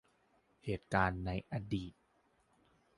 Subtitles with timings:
[0.63, 1.93] เหตุการณ์ในอดีต